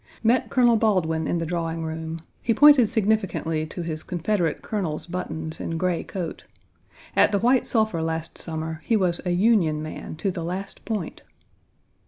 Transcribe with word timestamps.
Met 0.23 0.49
Colonel 0.49 0.77
Baldwin 0.77 1.27
in 1.27 1.37
the 1.37 1.45
drawing 1.45 1.83
room. 1.83 2.21
He 2.41 2.55
pointed 2.55 2.89
significantly 2.89 3.67
to 3.67 3.83
his 3.83 4.01
Confederate 4.01 4.63
colonel's 4.63 5.05
buttons 5.05 5.59
and 5.59 5.79
gray 5.79 6.03
coat. 6.03 6.43
At 7.15 7.31
the 7.31 7.37
White 7.37 7.67
Sulphur 7.67 8.01
last 8.01 8.35
summer 8.35 8.81
he 8.83 8.97
was 8.97 9.21
a 9.27 9.31
"Union 9.31 9.83
man" 9.83 10.15
to 10.15 10.31
the 10.31 10.43
last 10.43 10.85
point. 10.85 11.21